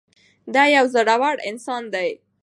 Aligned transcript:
دی 0.53 0.67
یو 0.75 0.85
زړور 0.93 1.35
انسان 1.49 1.83
دی. 1.93 2.09